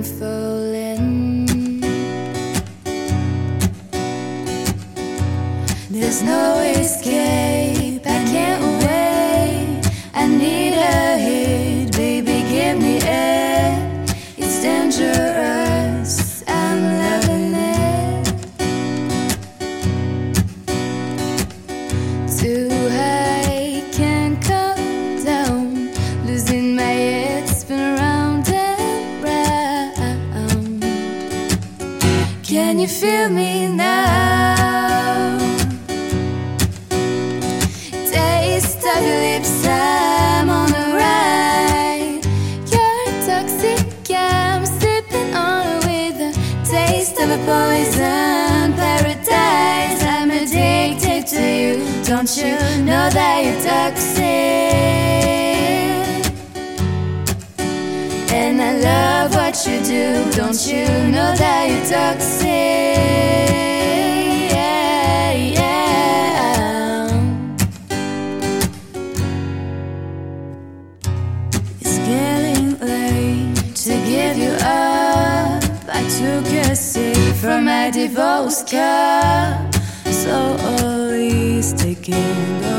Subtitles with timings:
[0.00, 1.80] I'm falling.
[5.90, 9.92] There's no escape, I can't wait.
[10.14, 14.06] I need a hit, baby, give me air.
[14.38, 15.39] It's dangerous.
[32.50, 35.38] Can you feel me now?
[38.10, 42.20] Taste of your lips, I'm on a ride.
[42.72, 46.32] You're toxic, I'm slipping on with the
[46.68, 50.02] taste of a poison paradise.
[50.02, 52.02] I'm addicted to you.
[52.02, 54.39] Don't you know that you're toxic?
[58.32, 60.30] And I love what you do.
[60.32, 62.46] Don't you know that you're toxic?
[64.54, 66.30] Yeah, yeah.
[71.80, 75.62] It's getting late to give you up.
[75.92, 79.74] I took a sip from my divorce cup.
[80.06, 82.69] So all is taking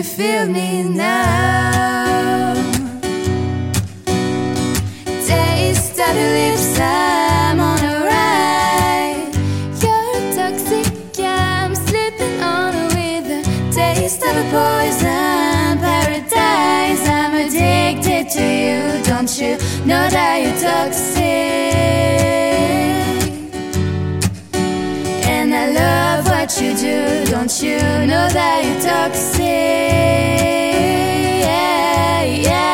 [0.00, 2.54] you feel me now?
[5.26, 9.28] Taste of your lips, I'm on a ride.
[9.82, 10.86] You're toxic,
[11.18, 13.42] I'm slipping on with the
[13.74, 17.06] taste of a poison paradise.
[17.06, 19.02] I'm addicted to you.
[19.04, 21.59] Don't you know that you're toxic?
[26.50, 27.24] What you do.
[27.30, 29.40] Don't you know that you're toxic?
[32.42, 32.70] Yeah.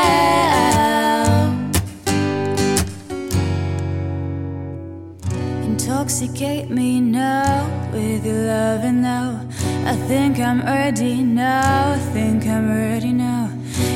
[5.62, 9.47] Intoxicate me now with your loving now.
[9.84, 11.93] I think I'm ready now.
[11.93, 13.50] I think I'm ready now.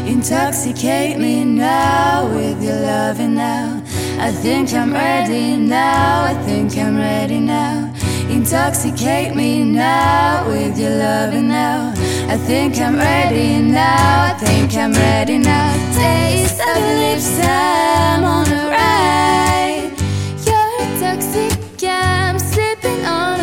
[0.06, 3.82] Intoxicate me now with your loving now.
[4.18, 6.24] I think I'm ready now.
[6.24, 7.89] I think I'm ready now.
[8.52, 11.94] Intoxicate me now with your loving now.
[12.26, 14.34] I think I'm ready now.
[14.34, 15.72] I think I'm ready now.
[15.94, 19.92] Taste of lips, I'm on a ride.
[20.44, 23.38] You're toxic, I'm slipping on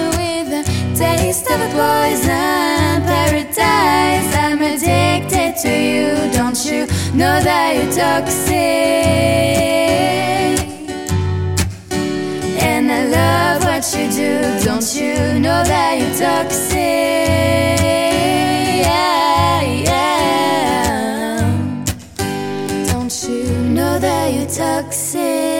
[0.51, 0.63] the
[0.94, 4.35] taste of a poison paradise.
[4.35, 6.31] I'm addicted to you.
[6.34, 6.85] Don't you
[7.16, 8.57] know that you're toxic?
[12.62, 13.56] And I love
[24.57, 25.56] toxic?